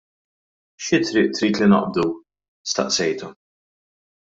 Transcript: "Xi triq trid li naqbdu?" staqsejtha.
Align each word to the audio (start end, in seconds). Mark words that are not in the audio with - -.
"Xi 0.85 0.97
triq 1.09 1.29
trid 1.39 1.55
li 1.61 1.67
naqbdu?" 1.67 2.05
staqsejtha. 2.71 3.29